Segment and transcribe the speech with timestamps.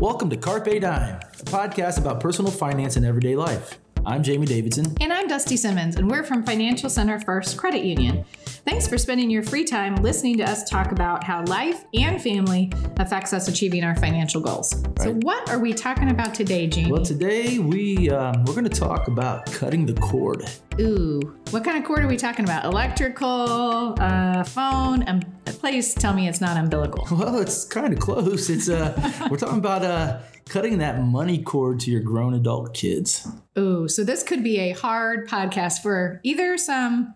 [0.00, 3.78] Welcome to Carpe Dime, a podcast about personal finance and everyday life.
[4.06, 4.96] I'm Jamie Davidson.
[4.98, 8.24] And I'm Dusty Simmons, and we're from Financial Center First Credit Union.
[8.66, 12.70] Thanks for spending your free time listening to us talk about how life and family
[12.98, 14.70] affects us achieving our financial goals.
[15.00, 16.92] So, what are we talking about today, Jamie?
[16.92, 20.44] Well, today we um, we're going to talk about cutting the cord.
[20.78, 21.20] Ooh,
[21.50, 22.64] what kind of cord are we talking about?
[22.66, 25.08] Electrical, uh, phone?
[25.08, 27.06] Um, please tell me it's not umbilical.
[27.20, 28.48] Well, it's kind of close.
[28.48, 33.28] It's uh, we're talking about uh, cutting that money cord to your grown adult kids.
[33.58, 37.14] Ooh, so this could be a hard podcast for either some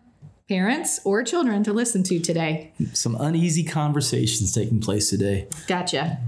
[0.55, 2.73] parents or children to listen to today.
[2.93, 5.49] Some uneasy conversations taking place today.
[5.67, 6.19] Gotcha.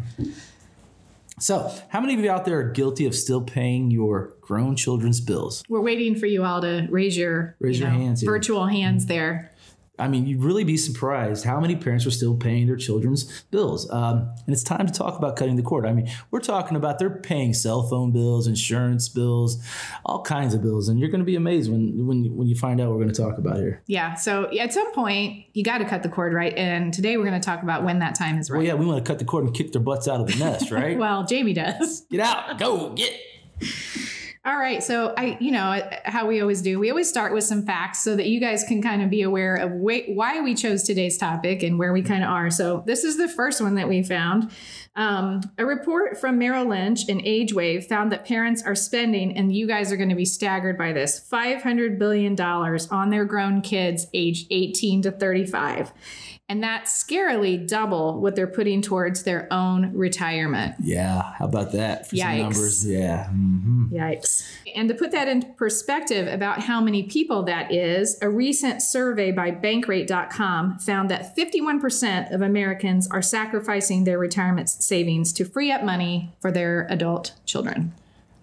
[1.39, 5.20] So, how many of you out there are guilty of still paying your grown children's
[5.20, 5.62] bills?
[5.69, 8.30] We're waiting for you all to raise your Raise you your hands here.
[8.30, 9.52] virtual hands there.
[9.98, 13.91] I mean, you'd really be surprised how many parents are still paying their children's bills.
[13.91, 15.86] Um, and it's time to talk about cutting the cord.
[15.86, 19.62] I mean, we're talking about they're paying cell phone bills, insurance bills,
[20.05, 22.80] all kinds of bills, and you're going to be amazed when when when you find
[22.80, 23.83] out what we're going to talk about here.
[23.86, 24.14] Yeah.
[24.14, 26.55] So at some point, you got to cut the cord, right?
[26.55, 28.58] And today we're going to talk about when that time is right.
[28.58, 30.36] Well, yeah, we want to cut the cord and kick their butts out of the
[30.36, 30.98] nest, right?
[30.98, 32.02] Well, Jamie does.
[32.11, 33.19] Get out, go get.
[34.47, 34.80] All right.
[34.80, 38.14] So I, you know, how we always do, we always start with some facts so
[38.14, 41.80] that you guys can kind of be aware of why we chose today's topic and
[41.80, 42.12] where we mm-hmm.
[42.12, 42.48] kind of are.
[42.48, 44.52] So this is the first one that we found.
[44.97, 49.66] Um, a report from Merrill Lynch and AgeWave found that parents are spending, and you
[49.66, 54.47] guys are going to be staggered by this, $500 billion on their grown kids aged
[54.50, 55.92] 18 to 35.
[56.48, 60.77] And that's scarily double what they're putting towards their own retirement.
[60.80, 62.89] Yeah, how about that for some numbers?
[62.89, 63.28] Yeah.
[63.28, 64.48] hmm Yikes.
[64.77, 69.33] And to put that in perspective about how many people that is, a recent survey
[69.33, 75.83] by bankrate.com found that 51% of Americans are sacrificing their retirement savings to free up
[75.83, 77.92] money for their adult children.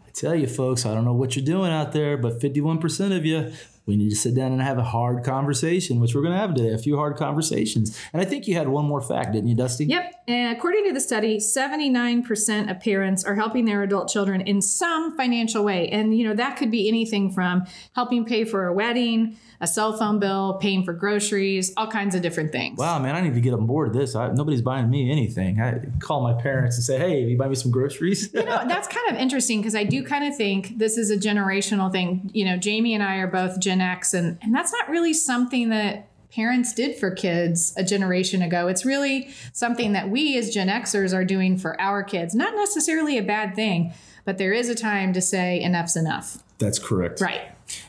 [0.05, 3.25] I tell you, folks, I don't know what you're doing out there, but 51% of
[3.25, 3.51] you,
[3.85, 6.53] we need to sit down and have a hard conversation, which we're going to have
[6.53, 7.99] today, a few hard conversations.
[8.13, 9.85] And I think you had one more fact, didn't you, Dusty?
[9.85, 10.23] Yep.
[10.27, 15.17] And according to the study, 79% of parents are helping their adult children in some
[15.17, 15.89] financial way.
[15.89, 19.97] And, you know, that could be anything from helping pay for a wedding, a cell
[19.97, 22.77] phone bill, paying for groceries, all kinds of different things.
[22.77, 24.15] Wow, man, I need to get on board with this.
[24.15, 25.59] I, nobody's buying me anything.
[25.59, 28.33] I call my parents and say, hey, you buy me some groceries?
[28.33, 31.17] you know, that's kind of interesting because I do kind of think this is a
[31.17, 32.29] generational thing.
[32.33, 35.69] You know, Jamie and I are both Gen X, and, and that's not really something
[35.69, 38.67] that parents did for kids a generation ago.
[38.67, 42.33] It's really something that we as Gen Xers are doing for our kids.
[42.33, 43.93] Not necessarily a bad thing,
[44.25, 46.41] but there is a time to say enough's enough.
[46.57, 47.21] That's correct.
[47.21, 47.41] Right.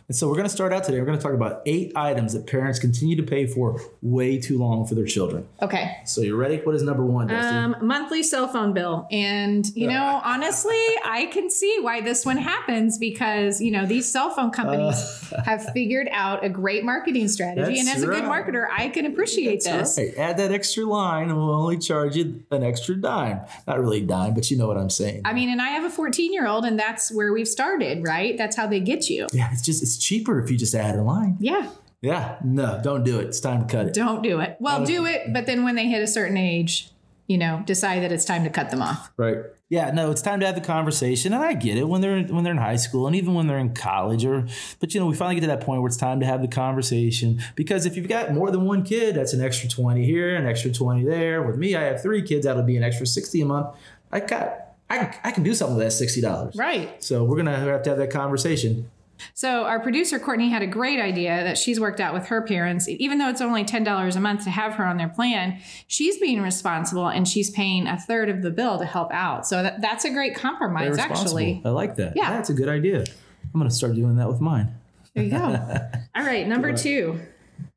[0.06, 0.98] And so we're going to start out today.
[1.00, 4.59] We're going to talk about eight items that parents continue to pay for way too
[4.59, 5.48] long for their children.
[5.62, 5.97] Okay.
[6.04, 6.59] So you're ready?
[6.59, 7.56] What is number one, Dusty?
[7.56, 9.06] Um, monthly cell phone bill.
[9.10, 14.06] And, you know, honestly, I can see why this one happens because, you know, these
[14.06, 17.78] cell phone companies have figured out a great marketing strategy.
[17.78, 19.97] And That's as a good marketer, I can appreciate this.
[19.97, 20.14] Right.
[20.19, 23.41] Add that extra line and we'll only charge you an extra dime.
[23.66, 25.22] Not really a dime, but you know what I'm saying.
[25.25, 28.37] I mean, and I have a 14 year old, and that's where we've started, right?
[28.37, 29.28] That's how they get you.
[29.32, 31.37] yeah, it's just, it's cheaper if you just add a line.
[31.41, 33.27] Yeah, Yeah, no, don't do it.
[33.28, 33.94] It's time to cut it.
[33.94, 34.56] don't do it.
[34.60, 36.91] Well, do it, but then when they hit a certain age,
[37.27, 39.10] you know, decide that it's time to cut them off.
[39.16, 39.38] Right.
[39.71, 42.44] Yeah, no, it's time to have the conversation, and I get it when they're when
[42.44, 44.47] they're in high school and even when they're in college, or
[44.78, 46.49] but you know we finally get to that point where it's time to have the
[46.49, 50.47] conversation because if you've got more than one kid, that's an extra twenty here, an
[50.47, 51.43] extra twenty there.
[51.43, 53.69] With me, I have three kids, that'll be an extra sixty a month.
[54.12, 56.55] I got I I can do something with that sixty dollars.
[56.56, 57.03] Right.
[57.03, 58.91] So we're gonna have to have that conversation.
[59.32, 62.88] So our producer Courtney had a great idea that she's worked out with her parents.
[62.88, 66.18] Even though it's only ten dollars a month to have her on their plan, she's
[66.18, 69.46] being responsible and she's paying a third of the bill to help out.
[69.46, 71.62] So that, that's a great compromise, actually.
[71.64, 72.14] I like that.
[72.16, 72.30] Yeah.
[72.30, 73.04] that's a good idea.
[73.52, 74.74] I'm gonna start doing that with mine.
[75.14, 75.38] There you go.
[76.16, 77.20] All right, number two.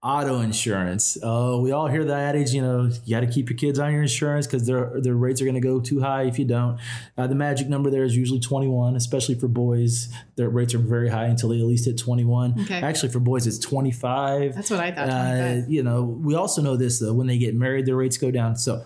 [0.07, 1.18] Auto insurance.
[1.22, 3.91] Oh, we all hear the adage, you know, you got to keep your kids on
[3.91, 6.79] your insurance because their their rates are going to go too high if you don't.
[7.18, 10.07] Uh, the magic number there is usually 21, especially for boys.
[10.38, 12.62] Their rates are very high until they at least hit 21.
[12.62, 12.75] Okay.
[12.81, 14.56] Actually, for boys, it's 25.
[14.56, 15.09] That's what I thought.
[15.09, 17.13] Uh, you know, we also know this though.
[17.13, 18.56] When they get married, their rates go down.
[18.56, 18.86] So,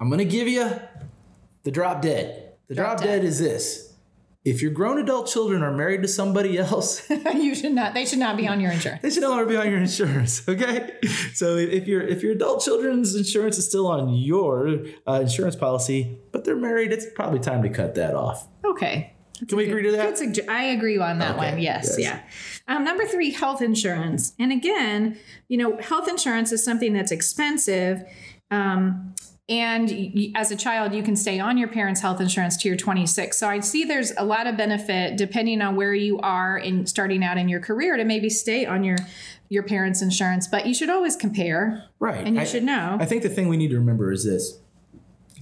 [0.00, 0.72] I'm going to give you
[1.64, 2.54] the drop dead.
[2.68, 3.16] The drop, Drop dead.
[3.20, 3.24] dead.
[3.24, 3.85] is this:
[4.46, 7.02] if your grown adult children are married to somebody else.
[7.34, 7.94] you should not.
[7.94, 9.02] They should not be on your insurance.
[9.02, 10.42] They should no longer be on your insurance.
[10.56, 10.92] Okay,
[11.34, 16.18] so if your if your adult children's insurance is still on your uh, insurance policy,
[16.30, 18.46] but they're married, it's probably time to cut that off.
[18.64, 19.12] Okay.
[19.48, 20.16] Can we agree to that?
[20.16, 21.58] Good sugge- I agree on that Okay, one.
[21.58, 22.22] Yes, yes.
[22.68, 22.74] yeah.
[22.74, 24.32] Um, number three, health insurance.
[24.38, 28.02] And again, you know, health insurance is something that's expensive.
[28.50, 29.14] Um,
[29.48, 33.36] and as a child you can stay on your parents health insurance to your 26
[33.36, 37.22] so i see there's a lot of benefit depending on where you are in starting
[37.22, 38.96] out in your career to maybe stay on your
[39.48, 40.48] your parents insurance.
[40.48, 41.84] But you should always compare.
[42.00, 42.26] Right.
[42.26, 42.96] and you I- should know.
[43.00, 44.58] I think the thing we need to remember is this: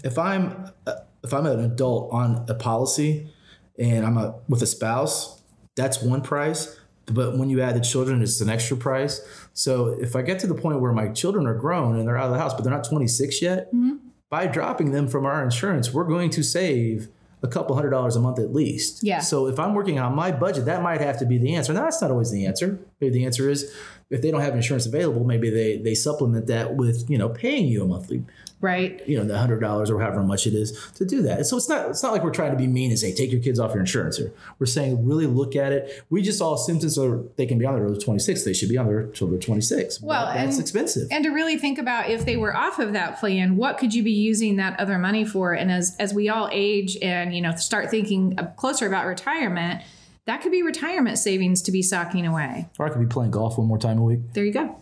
[0.05, 3.33] if I'm uh, if I'm an adult on a policy
[3.79, 5.43] and I'm a, with a spouse,
[5.75, 6.79] that's one price.
[7.07, 9.21] But when you add the children, it's an extra price.
[9.53, 12.27] So if I get to the point where my children are grown and they're out
[12.27, 13.97] of the house, but they're not 26 yet, Mm-hmm.
[14.31, 17.09] by dropping them from our insurance, we're going to save
[17.43, 19.01] a couple hundred dollars a month at least.
[19.03, 19.19] Yeah.
[19.19, 21.75] So if I'm working on my budget, that might have to be the answer.
[21.75, 22.79] Now, that's not always the answer.
[23.05, 23.73] Maybe the answer is
[24.11, 27.67] if they don't have insurance available, maybe they they supplement that with you know paying
[27.67, 28.25] you a monthly
[28.61, 31.45] right you know the hundred dollars or however much it is to do that.
[31.47, 33.41] So it's not it's not like we're trying to be mean and say take your
[33.43, 34.33] kids off your insurance here.
[34.59, 36.03] We're saying really look at it.
[36.09, 38.45] We just saw symptoms are they can be on their 26.
[38.45, 40.01] They should be on their till they're 26.
[40.01, 41.09] Well, But that's and- expensive.
[41.11, 44.03] and to really think about if they were off of that plan what could you
[44.03, 47.55] be using that other money for and as as we all age and you know
[47.57, 49.83] start thinking closer about retirement
[50.27, 53.59] that could be retirement savings to be socking away or I could be playing golf
[53.59, 54.21] one more time a week.
[54.33, 54.77] there you go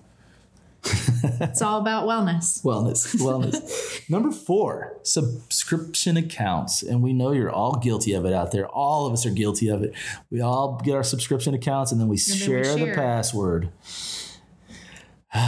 [1.40, 4.00] it's all about wellness Wellness, wellness.
[4.10, 6.82] Number four, subscription accounts.
[6.82, 8.66] And we know you're all guilty of it out there.
[8.66, 9.94] All of us are guilty of it.
[10.30, 13.70] We all get our subscription accounts and then we, then we share, share the password.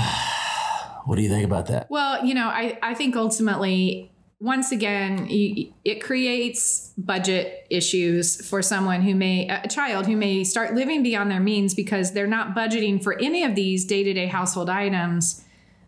[1.04, 1.90] what do you think about that?
[1.90, 4.12] Well, you know, I, I think ultimately,
[4.44, 10.44] once again, you, it creates budget issues for someone who may, a child who may
[10.44, 14.12] start living beyond their means because they're not budgeting for any of these day to
[14.12, 15.42] day household items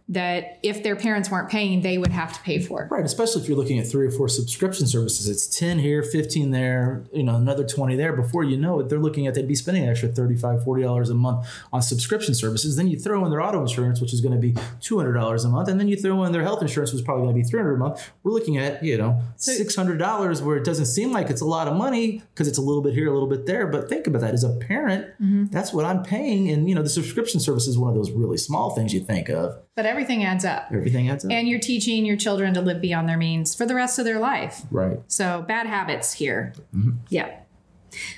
[0.08, 2.84] that if their parents weren't paying, they would have to pay for.
[2.84, 2.90] it.
[2.92, 5.28] Right, especially if you're looking at three or four subscription services.
[5.28, 8.12] It's 10 here, 15 there, you know, another 20 there.
[8.12, 11.14] Before you know it, they're looking at they'd be spending an extra $35, $40 a
[11.14, 12.76] month on subscription services.
[12.76, 15.68] Then you throw in their auto insurance, which is going to be $200 a month.
[15.68, 17.74] And then you throw in their health insurance, which is probably going to be 300
[17.74, 18.10] a month.
[18.22, 21.74] We're looking at, you know, $600 where it doesn't seem like it's a lot of
[21.74, 23.66] money because it's a little bit here, a little bit there.
[23.66, 24.34] But think about that.
[24.34, 25.46] As a parent, mm-hmm.
[25.46, 26.48] that's what I'm paying.
[26.50, 29.28] And, you know, the subscription service is one of those really small things you think
[29.28, 29.56] of.
[29.74, 30.68] But everything adds up.
[30.72, 31.30] Everything adds up.
[31.32, 34.18] And you're teaching your children to live beyond their means for the rest of their
[34.18, 34.62] life.
[34.70, 34.98] right.
[35.08, 36.52] So bad habits here.
[36.74, 36.92] Mm-hmm.
[37.08, 37.40] Yeah.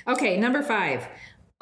[0.07, 1.07] Okay, number five,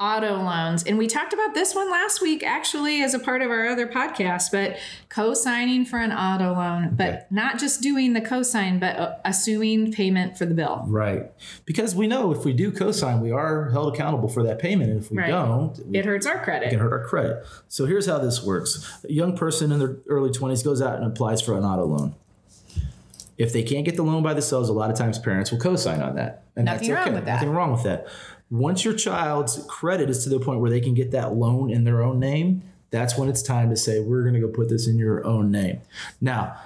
[0.00, 0.84] auto loans.
[0.84, 3.86] And we talked about this one last week, actually, as a part of our other
[3.88, 4.76] podcast, but
[5.08, 7.22] co signing for an auto loan, but Okay.
[7.30, 10.84] not just doing the co sign, but uh, assuming payment for the bill.
[10.86, 11.30] Right.
[11.64, 14.90] Because we know if we do co sign, we are held accountable for that payment.
[14.92, 15.28] And if we Right.
[15.30, 16.66] don't, we It hurts our credit.
[16.66, 17.44] It can hurt our credit.
[17.68, 21.04] So here's how this works a young person in their early 20s goes out and
[21.06, 22.14] applies for an auto loan.
[23.36, 26.02] If they can't get the loan by themselves, a lot of times parents will co-sign
[26.02, 26.42] on that.
[26.56, 27.34] And Nothing wrong with that.
[27.34, 28.06] Nothing wrong with that.
[28.50, 31.84] Once your child's credit is to the point where they can get that loan in
[31.84, 34.86] their own name, that's when it's time to say, we're going to go put this
[34.86, 35.80] in your own name.
[36.20, 36.56] Now,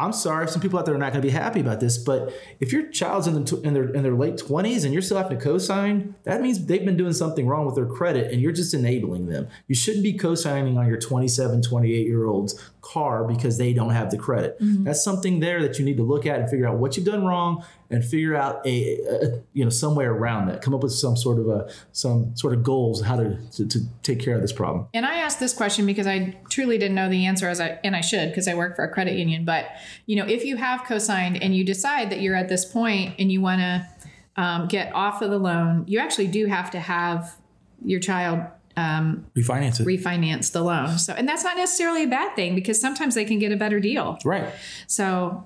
[0.00, 2.32] I'm sorry, some people out there are not going to be happy about this, but
[2.58, 5.38] if your child's in, the, in their in their late 20s and you're still having
[5.38, 8.72] to co-sign, that means they've been doing something wrong with their credit and you're just
[8.72, 9.46] enabling them.
[9.68, 14.10] You shouldn't be co-signing on your 27, 28 year old's car because they don't have
[14.10, 14.58] the credit.
[14.58, 14.84] Mm-hmm.
[14.84, 17.26] That's something there that you need to look at and figure out what you've done
[17.26, 20.62] wrong and figure out a, a you know some way around that.
[20.62, 23.80] Come up with some sort of a some sort of goals how to, to, to
[24.02, 24.86] take care of this problem.
[24.94, 27.96] And I asked this question because I truly didn't know the answer as I and
[27.96, 29.44] I should because I work for a credit union.
[29.44, 29.66] But
[30.06, 33.30] you know, if you have co-signed and you decide that you're at this point and
[33.30, 33.86] you want to
[34.36, 37.36] um, get off of the loan, you actually do have to have
[37.84, 38.42] your child
[38.80, 39.86] um, Refinance it.
[39.86, 40.98] refinance the loan.
[40.98, 43.80] So, and that's not necessarily a bad thing because sometimes they can get a better
[43.80, 44.18] deal.
[44.24, 44.52] right.
[44.86, 45.44] So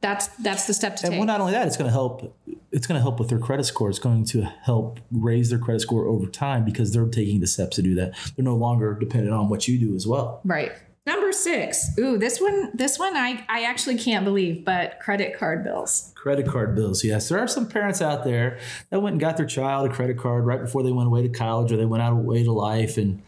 [0.00, 1.18] that's that's the step to And take.
[1.18, 2.34] well, not only that, it's going to help.
[2.72, 3.88] It's going to help with their credit score.
[3.88, 7.76] It's going to help raise their credit score over time because they're taking the steps
[7.76, 8.12] to do that.
[8.36, 10.40] They're no longer dependent on what you do as well.
[10.44, 10.72] Right.
[11.06, 11.96] Number six.
[11.98, 16.12] Ooh, this one, this one I, I actually can't believe, but credit card bills.
[16.16, 17.04] Credit card bills.
[17.04, 18.58] Yes, there are some parents out there
[18.90, 21.28] that went and got their child a credit card right before they went away to
[21.28, 23.22] college or they went out away to life and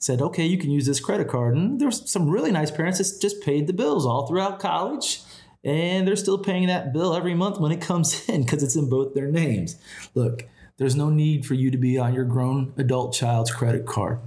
[0.00, 3.20] said, "Okay, you can use this credit card." And there's some really nice parents that
[3.22, 5.20] just paid the bills all throughout college.
[5.62, 8.88] And they're still paying that bill every month when it comes in because it's in
[8.88, 9.76] both their names.
[10.16, 14.18] Look, there's no need for you to be on your grown adult child's credit card.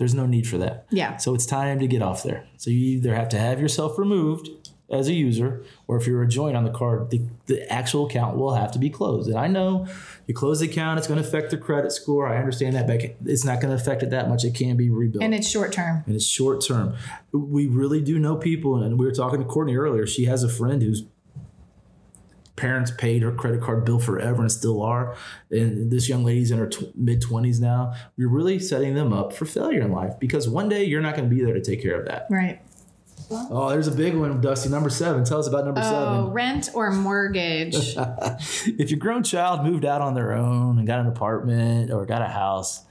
[0.00, 0.86] There's no need for that.
[0.90, 1.18] Yeah.
[1.18, 2.46] So it's time to get off there.
[2.56, 4.48] So you either have to have yourself removed
[4.90, 8.38] as a user, or if you're a joint on the card, the, the actual account
[8.38, 9.28] will have to be closed.
[9.28, 9.86] And I know
[10.26, 12.26] you close the account, it's going to affect the credit score.
[12.26, 14.42] I understand that, but it's not going to affect it that much.
[14.42, 15.22] It can be rebuilt.
[15.22, 16.02] And it's short term.
[16.06, 16.96] and it's short term.
[17.32, 20.06] We really do know people, and we were talking to Courtney earlier.
[20.06, 21.04] She has a friend whose
[22.60, 25.16] parents paid her credit card bill forever and still are.
[25.50, 27.94] And this young lady's in her tw- mid 20s now.
[28.18, 31.28] We're really setting them up for failure in life because one day you're not going
[31.28, 32.26] to be there to take care of that.
[32.30, 32.60] Right.
[33.32, 34.68] Oh, there's a big one, Dusty.
[34.68, 35.24] Number seven.
[35.24, 37.76] Tell us about number Oh, rent or mortgage.
[37.96, 42.22] if your grown child moved out on their own and got an apartment or got
[42.22, 42.82] a house,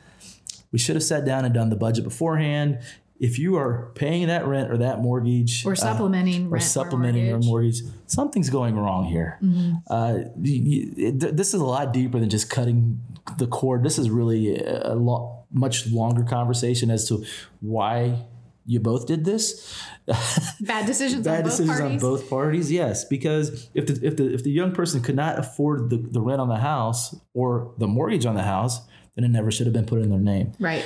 [0.72, 2.80] we should have sat down and done the budget beforehand.
[3.20, 7.24] If you are paying that rent or that mortgage, or uh, supplementing or rent supplementing
[7.24, 7.82] or your mortgage.
[7.84, 9.38] mortgage, something's going wrong here.
[9.44, 9.74] Mm-hmm.
[9.90, 13.02] Uh, you- it- this is a lot deeper than just cutting
[13.38, 13.84] the cord.
[13.84, 17.26] This is really a, a lo- much longer conversation as to
[17.60, 18.26] why
[18.66, 19.76] you both did this.
[20.62, 22.04] Bad decisions Bad on both decisions parties.
[22.04, 23.04] on both parties, yes.
[23.04, 26.40] Because if the if the if the young person could not afford the, the rent
[26.40, 28.80] on the house or the mortgage on the house,
[29.16, 30.54] then it never should have been put in their name.
[30.60, 30.86] Right.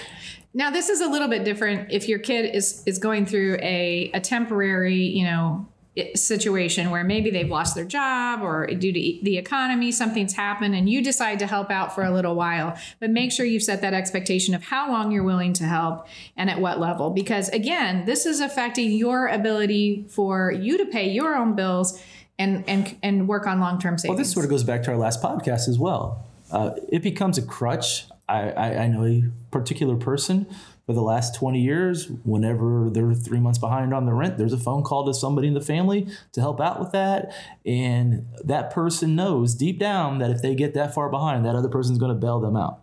[0.53, 4.11] Now this is a little bit different if your kid is is going through a
[4.13, 5.67] a temporary, you know,
[6.15, 10.89] situation where maybe they've lost their job or due to the economy something's happened and
[10.89, 13.93] you decide to help out for a little while but make sure you've set that
[13.93, 18.25] expectation of how long you're willing to help and at what level because again this
[18.25, 22.01] is affecting your ability for you to pay your own bills
[22.39, 24.97] and and and work on long-term savings Well, this sort of goes back to our
[24.97, 26.25] last podcast as well.
[26.53, 28.05] Uh, it becomes a crutch.
[28.29, 30.47] I, I, I know a particular person
[30.85, 34.57] for the last 20 years, whenever they're three months behind on the rent, there's a
[34.57, 37.33] phone call to somebody in the family to help out with that.
[37.65, 41.69] And that person knows deep down that if they get that far behind, that other
[41.69, 42.81] person's going to bail them out.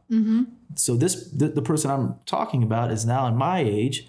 [0.76, 4.06] So this the, the person I'm talking about is now in my age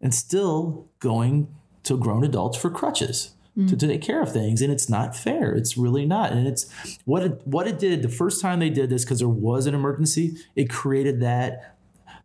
[0.00, 4.72] and still going to grown adults for crutches to, to take care of things and
[4.72, 6.66] it's not fair it's really not and it's
[7.04, 9.74] what it what it did the first time they did this because there was an
[9.74, 11.76] emergency it created that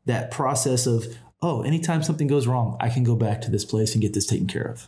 [0.06, 1.06] that process of
[1.44, 4.26] oh anytime something goes wrong i can go back to this place and get this
[4.26, 4.88] taken care of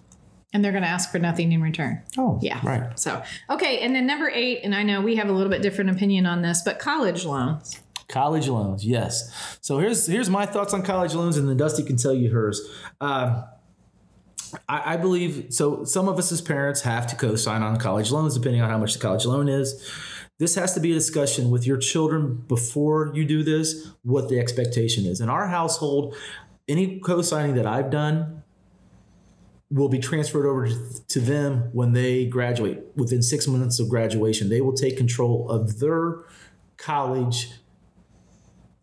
[0.54, 2.60] and they're going to ask for nothing in return oh Yeah.
[2.64, 3.80] right So, okay.
[3.80, 6.42] And then number eight, and I know we have a little bit different opinion on
[6.42, 7.82] this, but college loans.
[8.10, 9.58] College loans, yes.
[9.62, 12.60] So here's here's my thoughts on college loans, and then Dusty can tell you hers.
[13.00, 13.46] Um,
[14.68, 15.84] I, I believe so.
[15.84, 18.94] Some of us as parents have to co-sign on college loans, depending on how much
[18.94, 19.90] the college loan is.
[20.40, 23.92] This has to be a discussion with your children before you do this.
[24.04, 26.16] What the expectation is in our household.
[26.68, 28.44] Any co-signing that I've done
[29.70, 30.68] will be transferred over
[31.08, 32.80] to them when they graduate.
[32.96, 36.24] Within six months of graduation, they will take control of their
[36.78, 37.52] college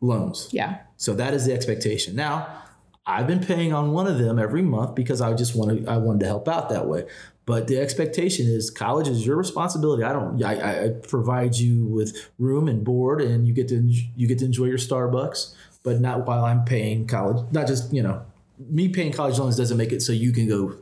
[0.00, 0.48] loans.
[0.52, 0.78] Yeah.
[0.96, 2.14] So that is the expectation.
[2.14, 2.62] Now,
[3.08, 6.20] I've been paying on one of them every month because I just wanted I wanted
[6.20, 7.06] to help out that way.
[7.46, 10.02] But the expectation is college is your responsibility.
[10.02, 10.44] I don't.
[10.44, 14.44] I, I provide you with room and board, and you get to you get to
[14.44, 17.42] enjoy your Starbucks, but not while I'm paying college.
[17.50, 18.22] Not just you know,
[18.58, 20.76] me paying college loans doesn't make it so you can go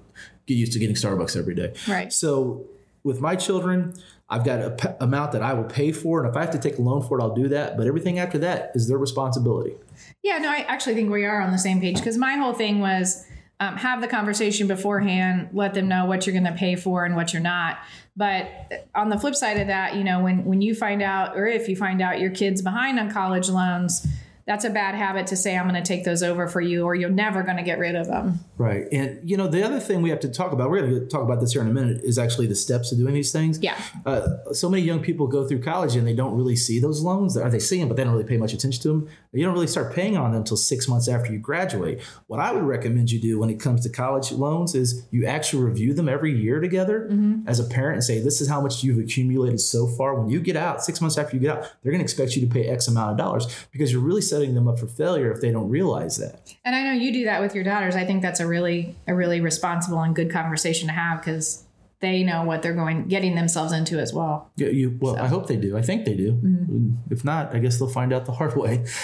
[0.47, 1.75] get used to getting Starbucks every day.
[1.87, 2.12] Right.
[2.12, 2.66] So
[3.04, 3.95] with my children,
[4.28, 6.59] I've got a p- amount that I will pay for, and if I have to
[6.59, 7.76] take a loan for it, I'll do that.
[7.76, 9.75] But everything after that is their responsibility.
[10.23, 10.38] Yeah.
[10.38, 13.25] No, I actually think we are on the same page because my whole thing was
[13.61, 17.16] um, have the conversation beforehand, let them know what you're going to pay for and
[17.16, 17.78] what you're not.
[18.16, 18.50] But
[18.95, 21.68] on the flip side of that, you know, when when you find out, or if
[21.68, 24.06] you find out your kid's behind on college loans,
[24.47, 26.95] that's a bad habit to say I'm going to take those over for you, or
[26.95, 28.38] you're never going to get rid of them.
[28.57, 28.87] Right.
[28.93, 31.23] And, you know, the other thing we have to talk about, we're going to talk
[31.23, 33.59] about this here in a minute, is actually the steps of doing these things.
[33.61, 33.76] Yeah.
[34.07, 37.37] Uh, so many young people go through college and they don't really see those loans,
[37.37, 39.09] or they see them, but they don't really pay much attention to them.
[39.33, 42.00] You don't really start paying on them until six months after you graduate.
[42.29, 45.65] What I would recommend you do when it comes to college loans is you actually
[45.65, 47.11] review them every year together
[47.47, 50.15] as a parent and say, this is how much you've accumulated so far.
[50.15, 52.47] When you get out, six months after you get out, they're going to expect you
[52.47, 55.40] to pay X amount of dollars because you're really setting them up for failure if
[55.40, 56.55] they don't realize that.
[56.64, 57.97] And I know you do that with your daughters.
[57.97, 61.66] I think that's a really a really responsible and good conversation to have because
[62.00, 64.50] they know what they're going getting themselves into as well.
[64.57, 64.99] Yeah, you.
[65.00, 65.76] Well, I hope they do.
[65.76, 66.33] I think they do.
[66.33, 66.91] Mm-hmm.
[67.11, 68.85] If not, I guess they'll find out the hard way.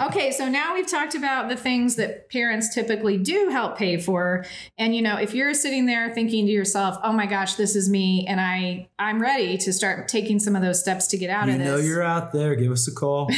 [0.00, 4.44] Okay, so now we've talked about the things that parents typically do help pay for.
[4.78, 7.88] And you know, if you're sitting there thinking to yourself, "Oh my gosh, this is
[7.88, 11.46] me and I I'm ready to start taking some of those steps to get out
[11.46, 12.54] you of this." You know you're out there.
[12.54, 13.30] Give us a call.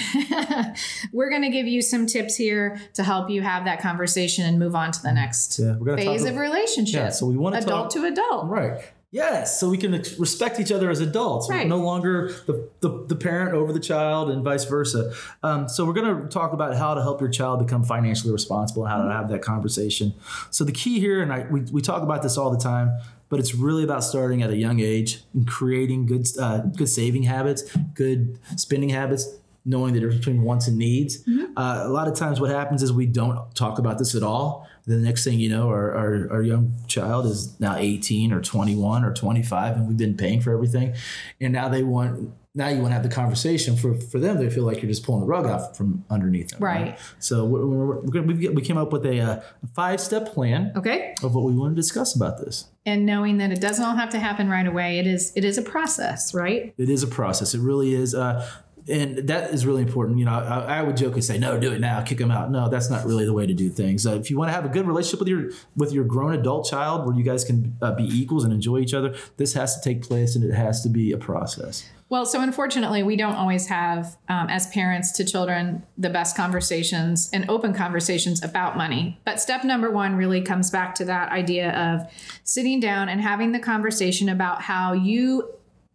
[1.13, 4.59] We're going to give you some tips here to help you have that conversation and
[4.59, 5.15] move on to the mm.
[5.15, 6.95] next Yeah, phase of relationship.
[6.95, 8.47] Yeah, so we wanna adult talk- to adult.
[8.49, 8.81] right.
[9.15, 11.49] Yes, so we can ex- respect each other as adults.
[11.49, 11.69] Right.
[11.69, 15.15] no longer the, the, the parent over the child and vice versa.
[15.45, 18.85] Um, so we're going to talk about how to help your child become financially responsible
[18.85, 20.15] and how to have that conversation.
[20.51, 23.39] So the key here, and I, we, we talk about this all the time, but
[23.39, 27.63] it's really about starting at a young age and creating good uh, good saving habits,
[27.95, 29.29] good spending habits,
[29.65, 31.25] knowing the difference between wants and needs.
[31.57, 34.69] Uh, a lot of times, what happens is we don't talk about this at all.
[34.87, 39.05] The next thing you know, our, our, our young child is now 18 or 21
[39.05, 40.95] or 25, and we've been paying for everything.
[41.41, 44.49] And now they want now you want to have the conversation for for them they
[44.49, 46.97] feel like you're just pulling the rug out from underneath them Right.
[47.19, 50.33] so we're, we're, we're gonna, we we came up with a, uh, a five step
[50.33, 51.17] plan Okay.
[51.25, 54.11] of what we want to discuss about this And knowing that it doesn't all have
[54.11, 56.73] to happen right away, it is it is a process, right?
[56.79, 58.49] it is a process it really is uh,
[58.89, 60.19] and that is really important.
[60.19, 62.51] You know, I, I would joke and say, "No, do it now, kick them out."
[62.51, 64.07] No, that's not really the way to do things.
[64.07, 66.69] Uh, if you want to have a good relationship with your with your grown adult
[66.69, 69.83] child, where you guys can uh, be equals and enjoy each other, this has to
[69.83, 71.89] take place, and it has to be a process.
[72.11, 77.31] Well, so unfortunately, we don't always have, um, as parents to children, the best conversations
[77.33, 79.19] and open conversations about money.
[79.25, 82.13] But step number one really comes back to that idea of
[82.45, 85.49] sitting down and having the conversation about how you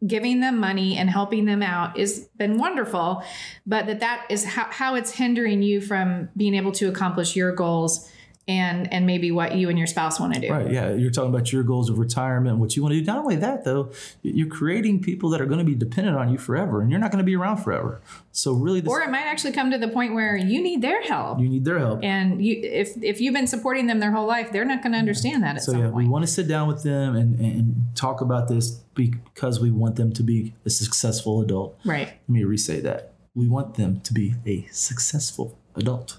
[0.05, 3.23] giving them money and helping them out has been wonderful,
[3.65, 7.51] but that that is how, how it's hindering you from being able to accomplish your
[7.53, 8.09] goals
[8.49, 10.49] and and maybe what you and your spouse want to do.
[10.51, 10.71] Right?
[10.71, 13.05] Yeah, you're talking about your goals of retirement, what you want to do.
[13.05, 13.91] Not only that, though,
[14.23, 17.11] you're creating people that are going to be dependent on you forever, and you're not
[17.11, 18.01] going to be around forever.
[18.31, 21.01] So really, this, Or it might actually come to the point where you need their
[21.03, 21.39] help.
[21.39, 21.99] you need their help.
[22.03, 24.97] and you if if you've been supporting them their whole life they're not going to
[24.99, 27.75] understand that at So some yeah, we want to sit down with them and, and
[27.95, 31.77] talk about this because we want them to be a successful adult.
[31.85, 33.13] right Let me re-say that.
[33.35, 36.17] We want them to be a successful adult.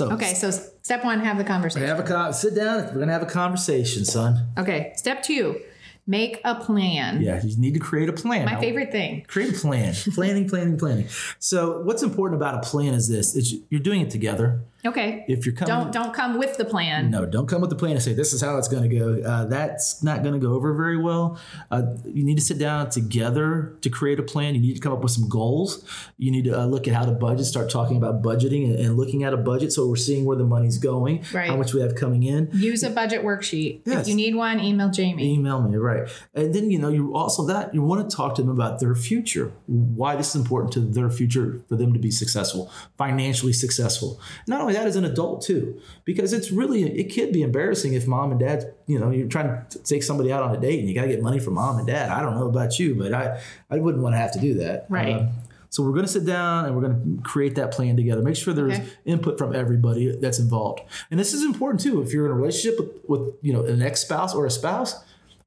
[0.00, 2.86] So okay so step one have the conversation have a con- sit down.
[2.94, 4.48] We're gonna have a conversation, son.
[4.56, 5.60] okay step two
[6.06, 8.46] make a plan Yeah, you need to create a plan.
[8.46, 9.92] my Now, favorite thing Create a plan.
[10.14, 11.06] planning, planning, planning.
[11.38, 14.62] So what's important about a plan is this: it's, you're doing it together.
[14.86, 17.76] Okay If you're coming, don't don't come with the plan No, don't come with the
[17.76, 19.20] plan and say this is how it's going to go.
[19.22, 21.38] Uh, that's not going to go over very well.
[21.70, 24.54] Uh, you need to sit down together to create a plan.
[24.54, 25.84] You need to come up with some goals.
[26.18, 27.46] You need to uh, look at how to budget.
[27.46, 30.44] Start talking about budgeting and, and looking at a budget so we're seeing where the
[30.44, 31.48] money's going, Right.
[31.48, 32.48] how much we have coming in.
[32.52, 34.02] use a budget worksheet Yes.
[34.02, 36.08] if you need one email jamie Email me, right?
[36.34, 38.94] And then you know you also that you want to talk to them about their
[38.94, 44.20] future, why this is important to their future for them to be successful, financially successful.
[44.46, 48.06] Not only that, as an adult too, because it's really it could be embarrassing if
[48.06, 50.88] mom and dad, you know, you're trying to take somebody out on a date and
[50.88, 52.10] you got to get money from mom and dad.
[52.10, 54.86] I don't know about you, but I I wouldn't want to have to do that,
[54.88, 55.14] Right.
[55.16, 55.28] Um,
[55.72, 58.22] so we're going to sit down and we're going to create that plan together.
[58.22, 58.88] Make sure there's Okay.
[59.04, 60.80] input from everybody that's involved.
[61.12, 62.02] And this is important too.
[62.02, 64.96] If you're in a relationship with, with you know an ex spouse or a spouse,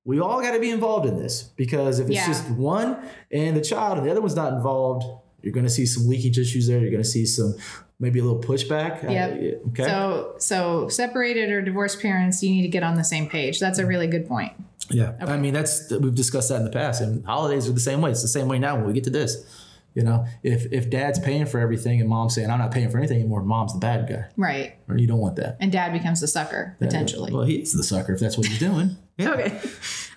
[0.06, 2.28] we all got to be involved in this because if it's Yeah.
[2.28, 2.98] just one
[3.32, 5.06] and the child and the other one's not involved,
[5.42, 6.80] you're going to see some leakage issues there.
[6.80, 7.56] You're going to see some
[8.04, 9.04] maybe a little pushback.
[9.04, 9.62] Uh, Yep.
[9.70, 9.86] okay.
[9.86, 13.80] so so separated or divorced parents you need to get on the same page that's
[13.80, 14.54] a really good point
[14.90, 18.02] Yeah, I mean that's we've discussed that in the past, and holidays are the same
[18.02, 18.12] way.
[18.12, 19.32] It's the same way now when we get to this.
[19.96, 22.98] You know, if if dad's paying for everything and mom's saying I'm not paying for
[22.98, 25.58] anything anymore, mom's the bad guy, right or you don't want that.
[25.60, 28.98] and dad becomes the sucker potentially Well, he's the sucker if that's what he's doing.
[29.16, 29.30] Yeah.
[29.30, 29.60] Okay.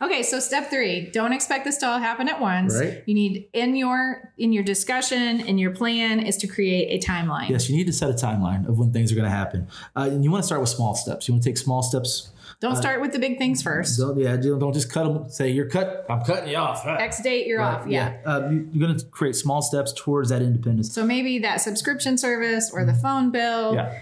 [0.01, 2.75] Okay, so step 3, don't expect this to all happen at once.
[2.75, 3.03] Right.
[3.05, 7.51] You need in your in your discussion, in your plan is to create a timeline.
[7.51, 10.09] Yes, you need to set a timeline of when things are going to happen, uh,
[10.11, 11.29] and you want to start with small steps.
[11.29, 12.31] You want to take small steps.
[12.61, 13.99] Don't start with the big things first.
[13.99, 15.29] Don't yeah, don't just cut them.
[15.29, 16.07] Say you're cut.
[16.09, 16.87] I'm cutting you off.
[16.87, 17.01] Right.
[17.03, 17.87] X date you're off.
[17.87, 18.17] Yeah.
[18.25, 20.93] Uh, you- you're going to create small steps towards that independence.
[20.93, 23.99] So maybe that subscription service or the phone bill Yeah.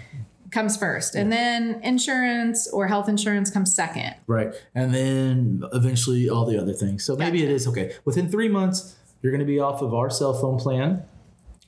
[0.53, 1.17] comes first.
[1.17, 4.15] And then insurance or health insurance comes second.
[4.29, 4.55] Right.
[4.75, 7.05] And then eventually all the other things.
[7.05, 7.95] So maybe it is okay.
[8.05, 11.03] Within three months, you're going to be off of our cell phone plan.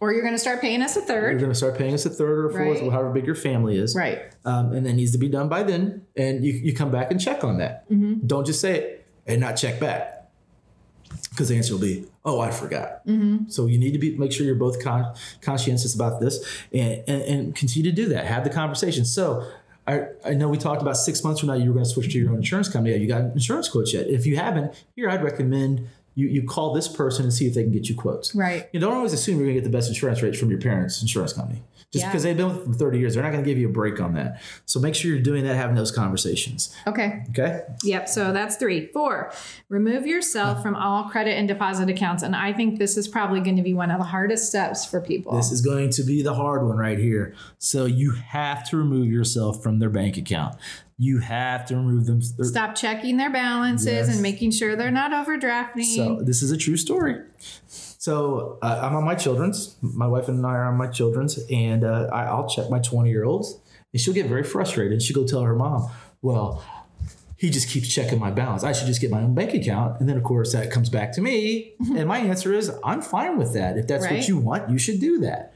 [0.01, 1.31] Or you're going to start paying us a third.
[1.31, 2.93] You're going to start paying us a third or a fourth, Right.
[2.93, 3.95] however big your family is.
[3.97, 4.23] Right.
[4.45, 6.05] Um, and that needs to be done by then.
[6.17, 7.89] And you, you come back and check on that.
[7.91, 8.27] Mm-hmm.
[8.27, 10.13] Don't just say it and not check back.
[11.31, 13.07] Because the answer will be, oh, I forgot.
[13.07, 13.49] Mm-hmm.
[13.49, 17.23] So you need to be make sure you're both con- conscientious about this and, and,
[17.23, 18.27] and continue to do that.
[18.27, 19.05] Have the conversation.
[19.05, 19.47] So
[19.87, 22.13] I, I know we talked about six months from now you were going to switch
[22.13, 22.93] to your own insurance company.
[22.93, 24.09] Have you got an insurance quotes yet?
[24.09, 27.63] If you haven't, here I'd recommend you, you call this person and see if they
[27.63, 28.35] can get you quotes.
[28.35, 28.69] Right.
[28.73, 31.01] You don't always assume you're going to get the best insurance rates from your parents'
[31.03, 31.63] insurance company.
[31.93, 32.09] Just Yeah.
[32.11, 34.01] because they've been with them 30 years, they're not going to give you a break
[34.01, 34.41] on that.
[34.65, 36.75] So make sure you're doing that, having those conversations.
[36.87, 37.23] Okay.
[37.31, 37.61] Okay.
[37.85, 38.09] Yep.
[38.09, 38.87] So that's three.
[38.93, 39.31] Four,
[39.69, 42.23] remove yourself from all credit and deposit accounts.
[42.23, 45.01] And I think this is probably going to be one of the hardest steps for
[45.01, 45.37] people.
[45.37, 47.35] This is going to be the hard one right here.
[47.59, 50.57] So you have to remove yourself from their bank account.
[50.99, 52.23] You have to remove them.
[52.23, 54.09] Stop checking their balances Yes.
[54.13, 55.85] and making sure they're not overdrafting.
[55.95, 57.21] So this is a true story.
[57.69, 59.77] So uh, I'm on my children's.
[59.83, 63.11] My wife and I are on my children's, and uh, I, I'll check my 20
[63.11, 63.59] year olds,
[63.93, 64.93] and she'll get very frustrated.
[64.95, 65.91] And she'll go tell her mom,
[66.23, 66.65] "Well,
[67.37, 68.65] he just keeps checking my balance.
[68.65, 71.13] I should just get my own bank account." And then of course that comes back
[71.13, 73.77] to me, and my answer is, "I'm fine with that.
[73.77, 74.15] If that's Right.
[74.15, 75.53] what you want, you should do that."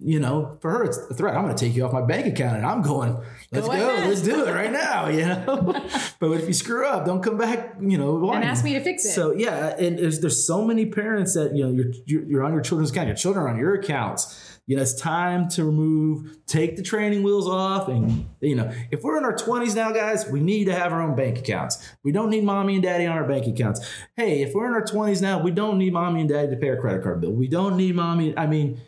[0.00, 1.36] You know, for her, it's a threat.
[1.36, 3.16] I'm going to take you off my bank account, and I'm going.
[3.52, 3.74] Let's go.
[3.74, 4.08] Go.
[4.08, 5.08] Let's do it right now.
[5.08, 5.88] You know.
[6.18, 7.76] but if you screw up, don't come back.
[7.80, 9.12] You know, and ask me to fix it.
[9.12, 12.52] So yeah, and there's there's so many parents that you know you're you're, you're on
[12.52, 13.08] your children's account.
[13.08, 14.50] Your children are on your accounts.
[14.66, 19.02] You know, it's time to remove, take the training wheels off, and you know, if
[19.02, 21.86] we're in our 20s now, guys, we need to have our own bank accounts.
[22.02, 23.86] We don't need mommy and daddy on our bank accounts.
[24.16, 26.70] Hey, if we're in our 20s now, we don't need mommy and daddy to pay
[26.70, 27.32] our credit card bill.
[27.32, 28.36] We don't need mommy.
[28.38, 28.80] I mean,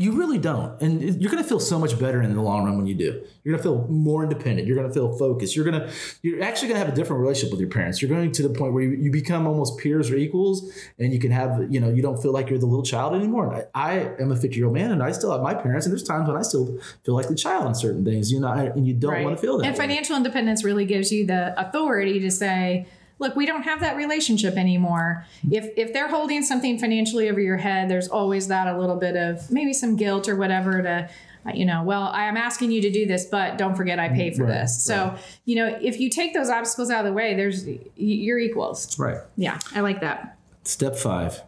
[0.00, 0.80] you really don't.
[0.80, 3.22] And you're going to feel so much better in the long run when you do.
[3.44, 4.66] You're going to feel more independent.
[4.66, 5.54] You're going to feel focused.
[5.54, 8.00] You're going to, you're actually going to have a different relationship with your parents.
[8.00, 11.18] You're going to the point where you, you become almost peers or equals and you
[11.20, 13.52] can have, you know, you don't feel like you're the little child anymore.
[13.52, 15.84] And I, I am a 50 year old man and I still have my parents.
[15.84, 18.50] And there's times when I still feel like the child on certain things, you know,
[18.52, 19.66] and you don't want to feel that.
[19.66, 19.80] And way.
[19.80, 22.86] financial independence really gives you the authority to say,
[23.20, 25.24] look, we don't have that relationship anymore.
[25.50, 29.14] If if they're holding something financially over your head, there's always that a little bit
[29.16, 31.08] of maybe some guilt or whatever to
[31.46, 34.10] uh, you know, well, I am asking you to do this, but don't forget I
[34.10, 34.82] pay for Right, this.
[34.84, 38.98] So, you know, if you take those obstacles out of the way, there's you're equals.
[38.98, 39.16] right.
[39.38, 40.36] Yeah, I like that.
[40.64, 41.40] Step five.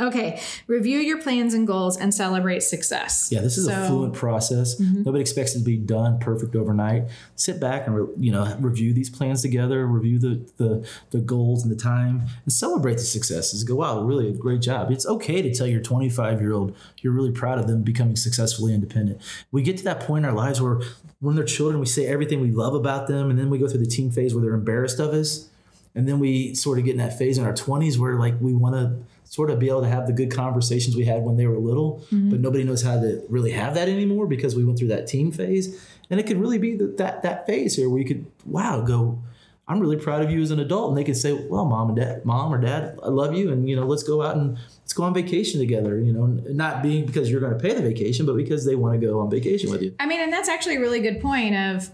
[0.00, 3.28] Okay, review your plans and goals and celebrate success.
[3.30, 4.80] Yeah, this is a So- fluent process.
[4.80, 5.02] Mm-hmm.
[5.02, 7.04] Nobody expects it to be done perfect overnight.
[7.36, 11.62] Sit back and re- you know review these plans together, review the, the the goals
[11.62, 13.64] and the time, and celebrate the successes.
[13.64, 14.90] Go, wow, really a great job.
[14.90, 18.74] It's okay to tell your 25 year old you're really proud of them becoming successfully
[18.74, 19.20] independent.
[19.52, 20.80] We get to that point in our lives where
[21.20, 23.80] when they're children, we say everything we love about them, and then we go through
[23.80, 25.48] the teen phase where they're embarrassed of us.
[25.94, 28.52] And then we sort of get in that phase in our 20s where like we
[28.54, 28.96] want to
[29.30, 32.00] sort of be able to have the good conversations we had when they were little,
[32.06, 32.30] mm-hmm.
[32.30, 35.30] but nobody knows how to really have that anymore because we went through that teen
[35.30, 35.80] phase.
[36.10, 39.22] And it could really be that that, that phase here where you could, wow, go,
[39.68, 40.88] I'm really proud of you as an adult.
[40.88, 43.52] And they could say, well, mom and dad, mom or dad, I love you.
[43.52, 46.82] And, you know, let's go out and let's go on vacation together, you know, not
[46.82, 49.30] being because you're going to pay the vacation, but because they want to go on
[49.30, 49.94] vacation with you.
[50.00, 51.88] I mean, and that's actually a really good point of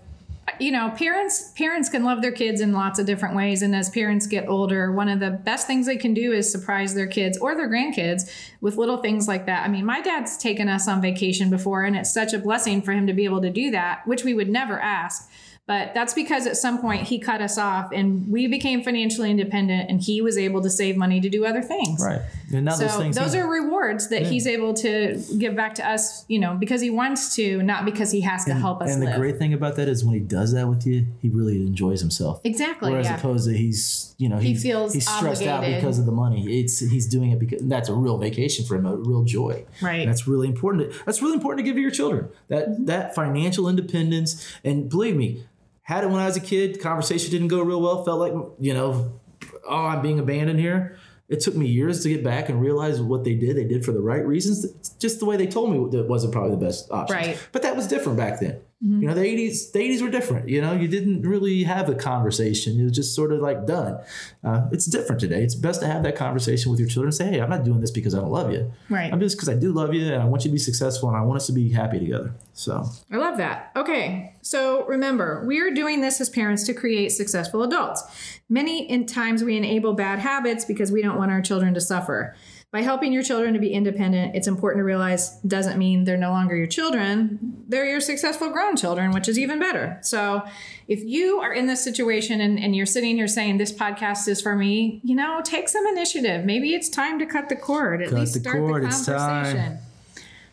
[0.60, 3.90] you know, parents parents can love their kids in lots of different ways and as
[3.90, 7.38] parents get older, one of the best things they can do is surprise their kids
[7.38, 9.64] or their grandkids with little things like that.
[9.64, 12.92] I mean, my dad's taken us on vacation before and it's such a blessing for
[12.92, 15.30] him to be able to do that, which we would never ask.
[15.68, 19.90] But that's because at some point he cut us off and we became financially independent
[19.90, 22.00] and he was able to save money to do other things.
[22.00, 22.20] Right.
[22.54, 23.16] And now So those things.
[23.16, 26.90] those are rewards that he's able to give back to us, you know, because he
[26.90, 29.16] wants to, not because he has to help us and the live.
[29.18, 32.40] great thing about that is when he does that with you, he really enjoys himself.
[32.44, 32.92] exactly.
[32.92, 33.16] Whereas yeah.
[33.18, 36.60] opposed to he's, you know, He feels he's stressed out because of the money.
[36.60, 39.64] It's he's doing it because that's a real vacation for him, a real joy.
[39.82, 40.02] Right.
[40.02, 40.92] And that's really important.
[40.92, 42.28] To, that's really important to give to your children.
[42.46, 42.84] That Mm-hmm.
[42.84, 44.46] that financial independence.
[44.64, 45.44] And believe me,
[45.86, 46.80] had it when I was a kid.
[46.80, 48.04] Conversation didn't go real well.
[48.04, 49.20] Felt like you know,
[49.68, 50.98] oh, I'm being abandoned here.
[51.28, 53.56] It took me years to get back and realize what they did.
[53.56, 54.64] They did for the right reasons.
[54.64, 57.16] It's just the way they told me that wasn't probably the best option.
[57.16, 57.48] Right.
[57.52, 58.60] But that was different back then.
[58.82, 60.50] You know, the eighties, the eighties were different.
[60.50, 62.78] You know, you didn't really have a conversation.
[62.78, 63.98] It was just sort of like done.
[64.44, 65.42] Uh, it's different today.
[65.42, 67.08] It's best to have that conversation with your children.
[67.08, 68.70] and Say, hey, I'm not doing this because I don't love you.
[68.90, 69.10] Right.
[69.10, 71.16] I'm just because I do love you and I want you to be successful and
[71.16, 72.34] I want us to be happy together.
[72.52, 73.72] So I love that.
[73.76, 74.34] Okay.
[74.42, 78.04] So remember, we are doing this as parents to create successful adults.
[78.50, 82.36] Many in times we enable bad habits because we don't want our children to suffer.
[82.76, 86.28] By helping your children to be independent, it's important to realize doesn't mean they're no
[86.28, 87.64] longer your children.
[87.66, 89.98] They're your successful grown children, which is even better.
[90.02, 90.42] So
[90.86, 94.42] if you are in this situation and, and you're sitting here saying this podcast is
[94.42, 96.44] for me, you know, take some initiative.
[96.44, 98.02] Maybe it's time to cut the cord.
[98.02, 99.78] At Cut least the start cord, the conversation.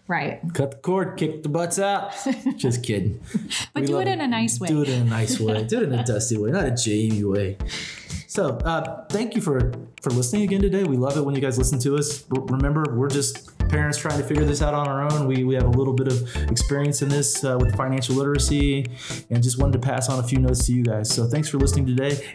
[0.07, 0.41] Right.
[0.53, 2.13] cut the cord, kick the butts out.
[2.57, 3.21] just kidding.
[3.73, 4.67] But We do it in a nice way.
[4.67, 5.63] Do it in a nice way.
[5.63, 7.57] do it in a dusty way, not a Jamie way.
[8.27, 10.83] So, uh, thank you for for listening again today.
[10.83, 12.25] We love it when you guys listen to us.
[12.29, 15.27] Remember, we're just parents trying to figure this out on our own.
[15.27, 18.87] We, we have a little bit of experience in this uh, with financial literacy,
[19.29, 21.13] and just wanted to pass on a few notes to you guys.
[21.13, 22.33] So, thanks for listening today.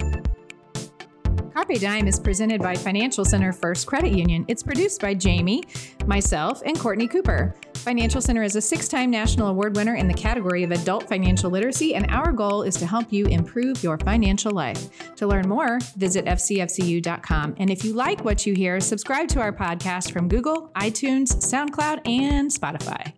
[1.68, 4.42] Carpe Dime is presented by Financial Center First Credit Union.
[4.48, 5.64] It's produced by Jamie,
[6.06, 7.54] myself, and Courtney Cooper.
[7.74, 11.50] Financial Center is a six time national award winner in the category of adult financial
[11.50, 15.14] literacy, and our goal is to help you improve your financial life.
[15.16, 17.56] To learn more, visit fcfcu.com.
[17.58, 22.08] And if you like what you hear, subscribe to our podcast from Google, iTunes, SoundCloud,
[22.08, 23.12] and Spotify.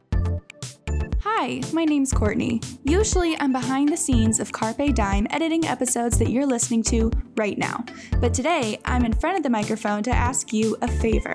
[1.42, 2.60] Hi, my name's Courtney.
[2.84, 7.56] Usually, I'm behind the scenes of Carpe Dime editing episodes that you're listening to right
[7.56, 7.82] now.
[8.20, 11.34] But today, I'm in front of the microphone to ask you a favor.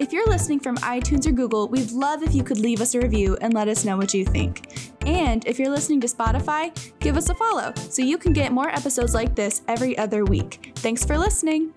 [0.00, 3.00] If you're listening from iTunes or Google, we'd love if you could leave us a
[3.00, 4.90] review and let us know what you think.
[5.06, 8.70] And if you're listening to Spotify, give us a follow so you can get more
[8.70, 10.72] episodes like this every other week.
[10.74, 11.72] Thanks for listening.